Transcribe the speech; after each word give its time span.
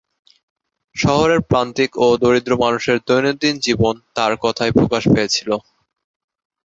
শহরের 0.95 1.41
প্রান্তিক 1.49 1.91
ও 1.97 2.17
দরিদ্র 2.21 2.53
মানুষের 2.63 2.97
দৈনন্দিন 3.07 3.55
জীবন 3.65 3.95
তাঁর 4.15 4.31
কবিতায় 4.37 4.73
প্রকাশ 4.77 5.03
পেয়েছিল। 5.13 5.49